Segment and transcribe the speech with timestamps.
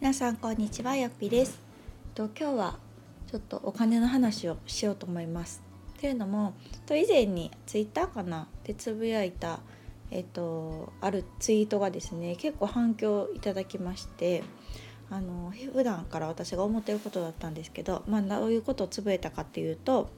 [0.00, 1.58] 皆さんこんにちはよっぴです。
[2.14, 2.78] と今日は
[3.28, 5.60] ちょっとお金の話をしようと思います。
[6.00, 6.54] というのも
[6.86, 8.46] と以前にツイッターかな？
[8.62, 9.58] でつぶやいた
[10.12, 14.44] えっとあるツイートがですね結構反響いただきまして
[15.10, 20.10] あの普段から私が思ってることだったんですけどまあどういうことをつぶえたかっていうと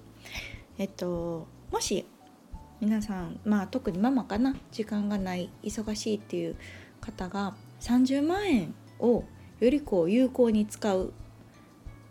[0.77, 2.05] えっともし
[2.83, 4.55] 皆さんまあ特にママかな？
[4.73, 6.57] 時間がない忙しいっていう
[7.00, 9.25] 方が30万円を
[9.61, 11.11] よりこう有効に使うっ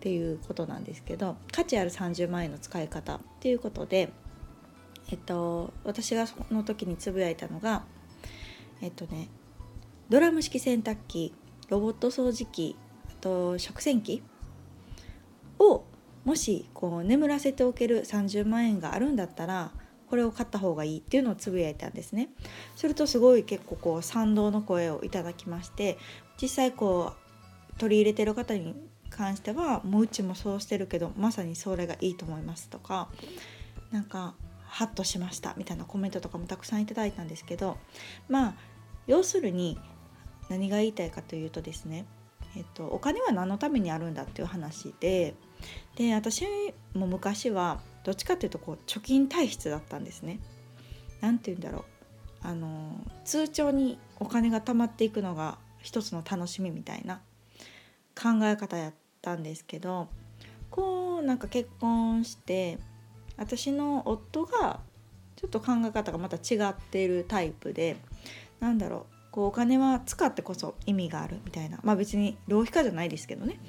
[0.02, 4.12] ていうことなんですけど価値ある30万円の使い方っていうことで、
[5.12, 7.84] えっと、私がその時につぶやいたのが
[8.81, 9.27] えっとね
[10.07, 11.34] ドラム式洗濯機
[11.67, 12.76] ロボット掃除機
[13.09, 14.23] あと食洗機
[15.59, 15.84] を
[16.23, 19.71] もしこう眠らせておける30万円があるんだったら
[20.09, 22.29] これを買った方がいいっていうのをつぶやいたんですね。
[22.76, 25.98] するとすごい結構こう賛同の声をいただきまして
[26.41, 27.29] 実際こう
[27.80, 28.76] 取り入れてる方に
[29.10, 33.10] 関してはもううちもそうしてるけどまさにそれがいいと思いますとか
[33.91, 34.35] なんか
[34.68, 37.77] ハッとしましたみたいなコメントとかもたくさんいただいたんですけど
[38.27, 38.54] まあ
[39.07, 39.80] 要するに
[40.50, 42.05] 何が言いたいかというとですね、
[42.55, 45.34] えっと、お金は何のためにあるんだっていう話で
[45.96, 46.46] で私
[46.94, 50.40] も昔はどっちかっていうとこう貯金体質だったんですね。
[51.22, 51.84] 何て言うんだろう
[52.41, 52.94] あの
[53.26, 57.22] 通帳にお金が貯まっていくのが一つの楽しみみたいな
[58.21, 60.09] 考え方やったんですけど
[60.70, 62.77] こうなんか結婚して
[63.37, 64.81] 私の夫が
[65.38, 67.95] ちょっと考え方がまた違っているタイプで
[68.59, 73.59] なんだろうこうお金は使ってこそ意味があるみたいなまあ別に浪費家じゃないですけどね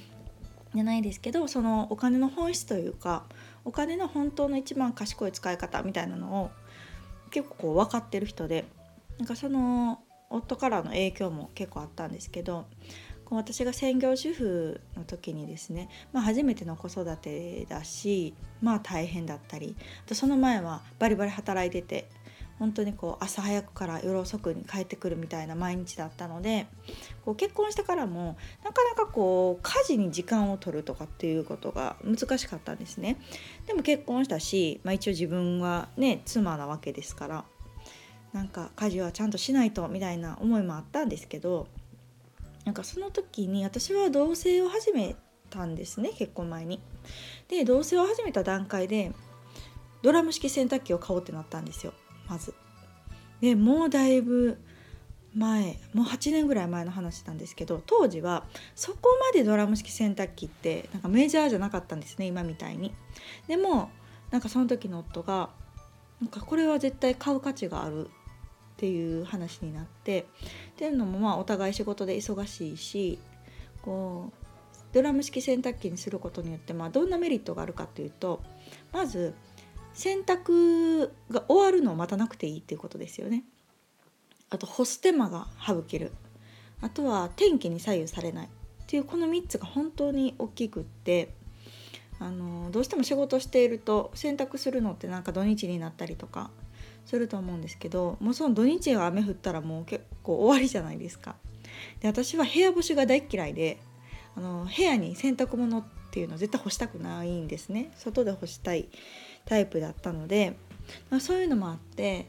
[0.74, 3.24] じゃないですけどそのお金の本質というか
[3.64, 6.50] お金の本当の一番賢い使い方みたいなのを
[7.30, 8.64] 結構こう分かってる人で
[9.18, 12.66] なんかその夫からの影響も結構あったんですけど
[13.30, 19.76] 私が専業主婦の時にですね、まあ、初めての子育てだしまあ大変だったり
[20.06, 22.08] とその前はバリバリ働いてて
[22.58, 26.66] 本当にこう朝早くから夜遅くに帰ってくるみたいな毎日だったので
[27.24, 33.16] こう結婚してからもなかなかこう家事に時間を取るとかっていうことが難しかったんですね。
[33.66, 37.44] でも結婚したし、まあ、一応自分はね妻なわけですから
[38.34, 41.66] なんか家事はちゃんとしないとみたいな思いもあったんですけど
[42.64, 45.16] なんかその時に私は同棲を始め
[45.48, 46.80] たんですね結婚前に。
[47.48, 49.12] で同棲を始めた段階で
[50.02, 51.92] ドラム式洗濯機を買おうってなったんですよ
[52.28, 52.54] まず。
[53.40, 54.58] でもうだいぶ
[55.34, 58.44] 前もう8年ぐらい前の話なんですけど当時は
[58.74, 62.92] そこまでドラム式洗濯機ってなんかメジャーじゃなかったんですね今みたいに。
[63.46, 63.90] でも
[64.30, 65.50] なんかその時の夫が
[66.20, 68.10] なんかこれは絶対買う価値がある
[68.80, 70.24] っていう話になってっ
[70.76, 73.18] ていうのもまあお互い仕事で忙しいし
[73.82, 74.46] こう
[74.94, 78.40] ドラム式洗濯機にすることによってまあどんなメリットがあるかっていうと
[78.90, 79.34] まず
[79.92, 83.44] 洗濯が終わるのを待たなくていいっていうことですよね。
[84.48, 86.12] あと干す手間が省ける
[86.80, 88.48] あとは天気に左右されないっ
[88.86, 91.34] ていうこの3つが本当に大きくって
[92.18, 96.50] あのどうしても仕事していると洗濯するのってなんか土日になったりとか
[97.10, 101.34] すると思うんですけどもうその土日が雨降ったらもう結構終わりじゃないですか。
[102.00, 103.80] で私は部屋干しが大嫌いで
[104.36, 108.88] あの部屋に洗濯物っていうのは絶対干したくないんですね外で干したい
[109.44, 110.56] タイプだったので、
[111.10, 112.28] まあ、そういうのもあって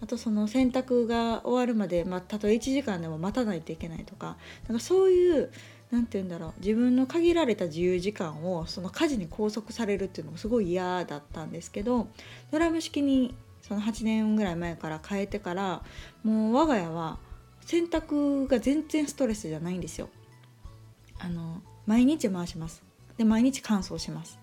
[0.00, 4.36] あとその洗濯が終わるまで、まあ、たとえ1時間でも待たないといけないとか
[4.68, 5.50] なんかそういう
[5.90, 12.08] 何て言うんだろう自分の限られた自由時間をその家事に拘束されるっていうのもすごい嫌だったんですけど
[12.50, 13.34] ドラム式に
[13.68, 15.82] その8年ぐらい前から変えてから
[16.24, 17.18] もう我が家は
[17.66, 20.08] 洗濯が全然ストレスじゃないんですよ。
[21.18, 22.82] あの毎日回します。
[23.18, 24.38] で毎日乾燥します。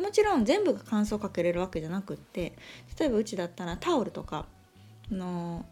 [0.00, 2.56] もちろん全部が乾燥かけれるわけじゃなくって
[2.98, 4.46] 例えばうちだったらタオルとか
[5.10, 5.66] の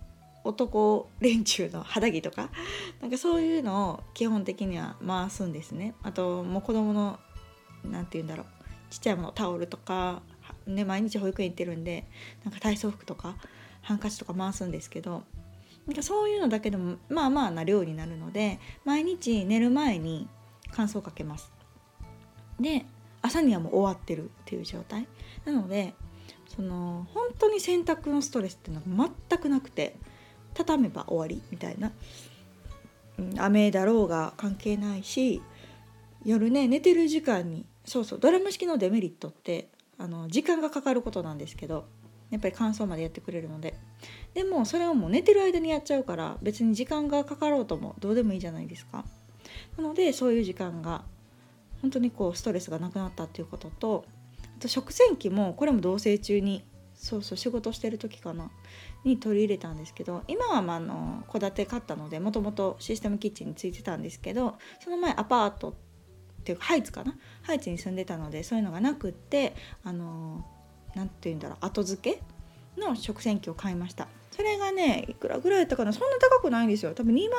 [0.44, 2.50] 男連中の肌着とか
[3.00, 5.94] なんかそういうのを基本的には回すんですね。
[6.02, 7.18] あともう子供の
[7.84, 8.46] 何て言うんだろう
[8.90, 10.22] ちっちゃいものタオルとか
[10.66, 12.04] ね、毎日保育園行ってるんで
[12.44, 13.36] なんか体操服とか
[13.82, 15.22] ハンカチとか回すんですけど
[15.86, 20.28] なんかそういうのだけでもまあまあな量になるので毎日寝る前に
[20.72, 21.52] 乾燥かけます。
[22.58, 22.84] で
[23.22, 25.06] 朝にはもう終わってるっていう状態
[25.44, 25.94] なので
[26.48, 29.96] その本当に洗濯のストレスっていうのが全くなくて
[30.54, 31.92] 畳めば終わりみたいな、
[33.18, 35.42] うん、雨だろうが関係ないし
[36.24, 39.68] 夜ね寝てる時間にそうそうドラム式のデメリットって
[39.98, 41.86] あの時間がかかることなんですけど
[42.30, 43.74] やっぱり乾燥までやってくれるので。
[44.34, 49.06] でもそれをもう寝てる間にやっちゃうから別に時間がかかろうともどうでもいいじゃないですか。
[49.78, 51.04] なのでそういう時間が
[51.80, 54.04] 本当にこうストレスがなくなったっていうことと
[54.58, 56.64] あと食洗機もこれも同棲中に
[56.94, 58.50] そうそう仕事してる時かな
[59.04, 65.74] に取り入れたんですけど今はまあ戸建て買ったのでもともとシステムキッチンについてたんですけどその前アパート
[66.46, 67.14] ていうかハイツかな？
[67.42, 69.54] ハイツに住んでたのでそういうのがなくって
[69.84, 70.46] あの
[70.94, 72.22] 何て言うんだろう後付け
[72.80, 74.08] の食洗機を買いました。
[74.30, 75.92] それがねいくらぐらいやったかな？
[75.92, 76.94] そんな高くないんですよ。
[76.94, 77.38] 多分2万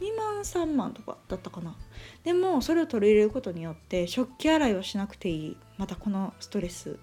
[0.00, 1.76] 2万3万とかだったかな。
[2.24, 6.98] でもそれを取り入れることによって食器洗いをしなくていいまたこのストレス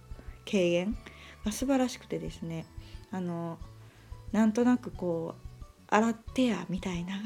[0.45, 0.97] 軽減
[1.45, 2.65] が素晴らしくてですね。
[3.12, 3.57] あの
[4.31, 7.15] なんとなくこう洗ってやみたいな。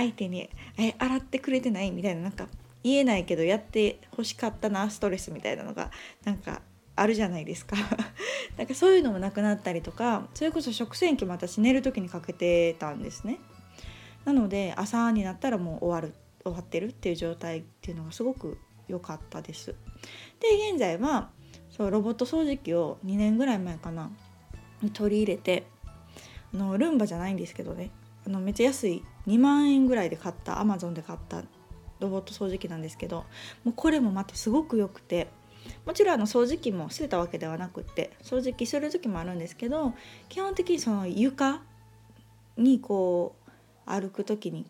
[0.00, 0.48] 相手に
[0.78, 2.48] 「え洗ってくれてない?」みたいななんか
[2.82, 5.90] 言えないけどやって欲しかったなストレスみたいなのが
[6.24, 6.62] なんか
[6.96, 7.76] あるじゃないですか。
[8.56, 13.38] なんかそういうのもなくなったりとかそれこそ食洗機も私寝る時にかけてたんですね。
[14.24, 18.58] なので朝になったらもう終わる終わってるっていう状態っていうのがすごく
[18.88, 19.74] 良かったです。
[20.40, 21.30] で現在は
[21.70, 24.10] そうロボット掃除機を2年ぐらい前かな
[24.92, 25.64] 取り入れて
[26.52, 27.90] のルンバじゃないんですけどね。
[28.26, 31.42] あのめっちゃ安い2万円ぐらいで買ったアマゾンで買った
[32.00, 33.24] ロボット掃除機なんですけど
[33.64, 35.28] もうこれもまたすごく良くて
[35.84, 39.94] もちろんあの掃除機も捨てたわけではなくって掃除機する時もあるんですけど
[40.28, 41.60] 基本的にその床
[42.56, 44.66] にこう歩く時に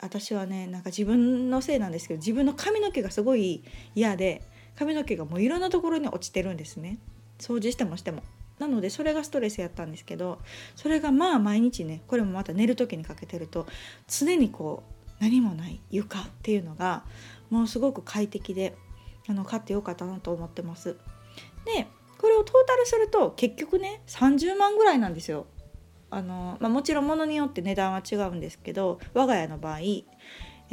[0.00, 3.64] 私はねなんか自分のせいなんですけど自分の髪の毛がすごい
[3.94, 4.42] 嫌で
[4.76, 6.98] 髪の毛がもういろんなところに落ちてるんですね
[7.38, 8.22] 掃除してもしても。
[8.58, 10.38] なのでそれがストレスやったんですけど
[10.76, 13.66] それがまあ毎日ねこれもまた寝る時にかけてると
[14.06, 17.04] 常にこう何もない床っていうのが
[17.50, 18.76] もうすごく快適で
[19.28, 20.96] あの買ってよかったなと思ってます。
[21.64, 21.86] で
[22.18, 25.46] これをトータルすると結局ね30万ぐらいなんですよ。
[26.10, 30.04] あのまあ、もちろん物によって値段は違うんですけど我が家の場合、え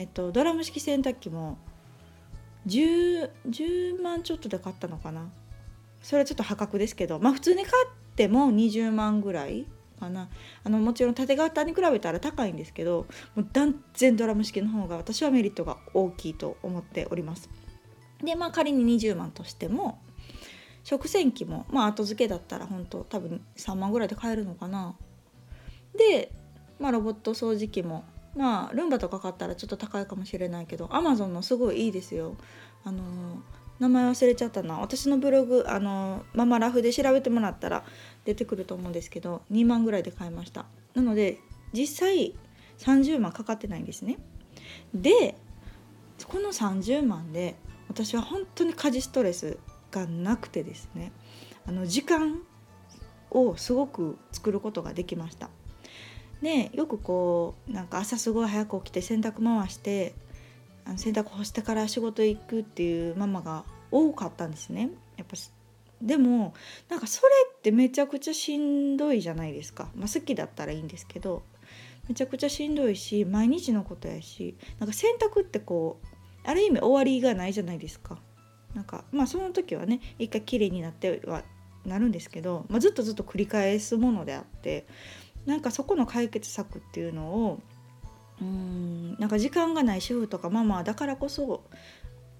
[0.03, 1.57] っと、ドラム式洗濯機も
[2.67, 5.31] 10, 10万ちょっとで買ったのかな
[6.01, 9.65] それはちょっと破格ですけどまあ普通に買っても20万ぐらい
[9.99, 10.29] かな
[10.63, 13.05] あのもちろん縦型に比べたら高いんですけど
[13.35, 17.49] もう断然ドラム式の方が私はメリットが大きいと思っております。
[18.23, 19.99] でまあ仮に20万としても
[20.83, 24.95] 食洗機もまあ後付けだったら本当多分3万ぐらいで買えるのかな。
[25.95, 26.31] で、
[26.79, 28.03] まあ、ロボット掃除機も
[28.35, 32.35] まあルンバとか買ったらちょっと高いかもしれないけどアマゾンのすごいいいですよ。
[32.83, 33.43] あの
[33.81, 34.77] 名前忘れちゃったな。
[34.77, 37.83] 私のブログあのママラフで調べてもらったら
[38.25, 40.67] 出てくると思うんですけど2万ぐらいで買いました。
[40.93, 41.39] なので
[41.73, 42.35] 実際
[42.77, 44.19] 30万かかってないんですね。
[44.93, 45.35] で
[46.27, 47.55] この30万で
[47.87, 49.57] 私は本当に家事ストレス
[49.89, 51.11] がなくてですね。
[51.65, 52.39] あの時間
[53.31, 55.49] をすごく作ることができました。
[56.43, 60.13] でよくこうなんか朝すごい早く起きて洗濯回して
[60.91, 65.37] あの洗濯干してから仕事行くっていうママが多かったんですねやっぱ
[66.01, 66.53] でも
[66.89, 71.43] なんかそれってめちゃくちゃしんどいじゃないですか、まあ、好きだったらいいんですけど
[72.09, 76.07] めちゃくちゃしんどいし毎日のことやしなんか洗濯ってこう
[76.43, 78.17] ある意味終わりがないじゃないですか。
[78.73, 81.43] なんかまあその時はね一回きれいになっては
[81.85, 84.87] なるんですけど、まあ、ずっとずっと繰り返すものであって
[85.45, 87.61] なんかそこの解決策っていうのを
[88.41, 91.63] うんなんか時間がない主婦とかママだからこそ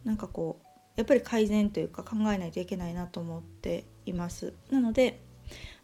[0.04, 0.66] なんかこう
[0.96, 4.54] やっぱり改善というか考えないといけないなと思っています。
[4.72, 5.22] なので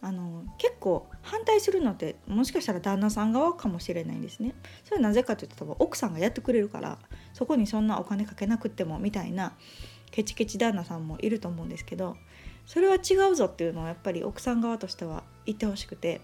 [0.01, 4.53] あの結構反対するのってもしかしたら旦那さん側かもしれないんですね。
[4.83, 6.99] それはなぜかというと多分奥さんがやってくれるから
[7.33, 9.53] そこにそんなお金かけなくってもみたいな
[10.11, 12.15] ケチケチ旦那さんもいると思うんですけど
[12.65, 16.21] それは違うぞっていうのをやっぱり奥さん側としては言ってほしくて、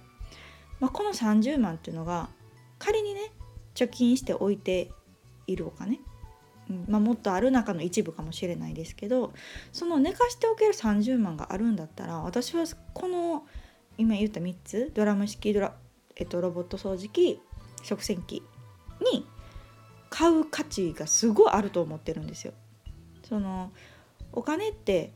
[0.79, 2.29] まあ、この30万っていうのが
[2.79, 3.31] 仮にね
[3.75, 4.91] 貯金しておいて
[5.47, 5.99] いるお金、
[6.69, 9.33] うんまあ、もっとある中の一部かもしれないですけど
[9.71, 13.43] その寝かしておける30万があるんだったら私はこの
[13.97, 15.75] 今言った3つドラム式ドラ、
[16.15, 17.39] えっと、ロボット掃除機
[17.83, 18.41] 食洗機
[19.11, 19.27] に
[20.09, 22.53] 買う価値がすごいあると思ってるんですよ。
[23.27, 23.71] その
[24.31, 25.11] お金って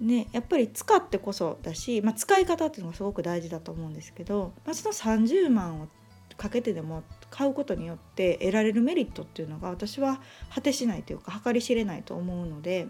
[0.00, 5.88] ねやっぱり使ってこそだし、まあ、使い方っていうのがすごく大事だと思うんですけど、まあ、その30万を
[6.36, 10.20] かけてでも買うことによって得られるメリットっていうのが私は
[10.54, 12.86] 果てしないというか計り知れないと思うので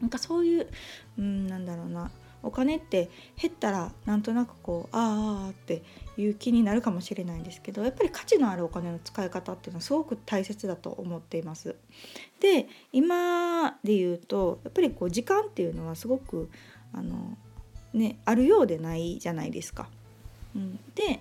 [0.00, 0.66] なんかそういう
[1.16, 2.10] うんなんだろうな
[2.42, 3.08] お金って
[3.40, 5.84] 減ったらなんとなくこうああって
[6.16, 11.76] いう気になるかもしれないんですけどやっぱり価値のあるお金の使い方っていうのはすごく大切だと思っています。
[12.40, 16.50] で今で言うとやっぱりこう時間っていうのはすごく
[16.92, 17.38] あの、
[17.94, 19.88] ね、あるようでないじゃないですか。
[20.56, 21.20] うん、で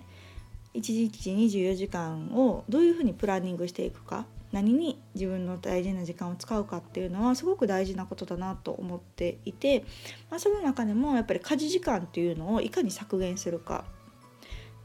[0.73, 9.85] 1日24時間をどういうふうにプランニングしていくか何に自分の大事な時間を使うかっていうのはすごく大事なことだなと思っていて、
[10.29, 13.85] まあ、その中でもやっぱり家事時間っていうのをいかに削減するか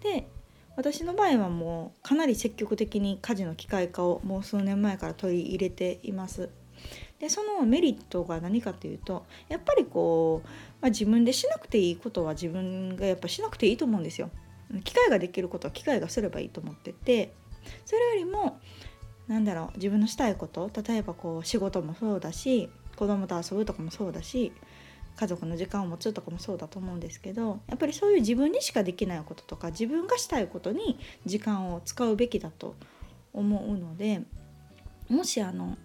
[0.02, 0.28] で
[0.76, 6.50] 私の場合はもうかなり積極的に家事の機械化をもう数年前から取り入れています。
[7.18, 10.48] でそのメリットが何かというとやっぱりこう、
[10.82, 14.30] まあ、自分でしなくていいことは自分がやっぱしなくていいと思うんですよ。
[14.84, 17.32] 機械ができることは機械がすればいいと思ってて
[17.84, 18.58] それよりも
[19.28, 24.52] なんだろう自分のしたいこと例えばこう仕事もそうだし子供と遊ぶとかもそうだし
[25.16, 32.74] 家族の時間を持つとかもそうだと思うんですけどやっぱりそういう自分にしかできないこととか自分がしたいことに時間を使うべきだと
[33.32, 34.22] 思うので
[35.08, 35.76] もしあの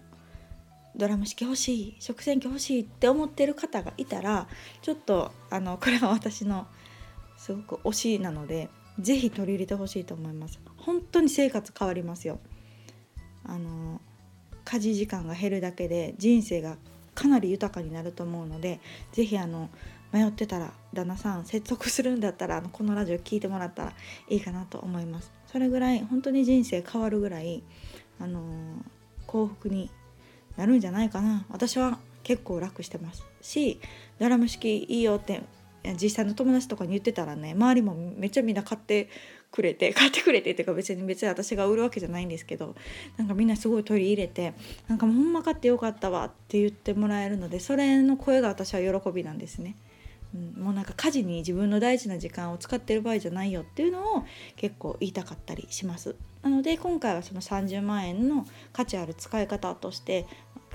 [0.94, 4.46] ドラム式欲しい食洗機欲しいって思ってる方がいたら
[4.82, 6.66] ちょっとあのこれは私の
[7.42, 8.68] すごく推しなので
[9.00, 10.60] 是非取り入れてほしいと思います。
[10.76, 12.38] 本当に生活変わりますよ。
[13.44, 14.00] あの
[14.64, 16.76] 家事時間が減るだけで人生が
[17.16, 18.78] かなり豊かになると思うので
[19.10, 19.70] 是非あの
[20.12, 23.92] 迷ってたら旦那さん説得するんだったらあのこのラジオ聞いてもらったら
[24.28, 25.32] いいかなと思います。
[25.46, 27.64] それぐらい本当に人生変わるぐらい
[28.20, 28.40] あの
[29.26, 29.90] 幸福に
[30.56, 31.44] なるんじゃないかな。
[31.50, 33.80] 私は結構楽してますし
[34.20, 35.42] ドラム式いいよって
[36.00, 39.08] 実際の友達とかに言ってたらね周りもめっちゃみんな買って
[39.50, 42.74] くれて 買ってくれてっていうか別に別に私が売るわけじゃないんですけど
[43.16, 44.54] なんかみんなすごい取り入れて
[44.88, 49.76] なんかもうほんま買ってよかったわって言ってもらえるのでそれの声が私は喜びなんですね。
[50.34, 54.24] うん、もうなんか家事に自分の大事な時間を使ってる場合じゃないよっていうのを
[54.56, 56.16] 結構言いたかったりします。
[56.42, 60.26] なので今回はその30万円の価値ある使い方として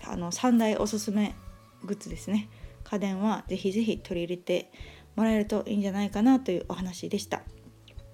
[0.05, 1.35] あの3大おすすめ
[1.83, 2.49] グッズですね
[2.83, 4.71] 家電はぜひぜひ取り入れて
[5.17, 7.41] もらえるといいんじゃないかなというお話でした。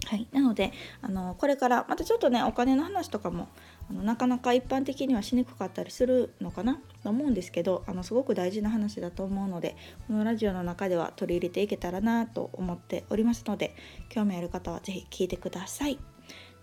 [0.05, 3.47] はい、なのであのこれからまたちょっとねお金の話とかも
[3.89, 6.81] あのなかなか一般的にはしにくかったりするのかな？
[7.03, 13.75] と思うんですけどあのすごく大事な話だと思うのでこのラジオの中では取り入れていけたらなと思っておりますので
[14.09, 15.97] 興味ある方は是非聞いてください。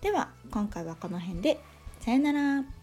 [0.02, 1.60] では今回はこの辺で
[2.00, 2.79] さよなら。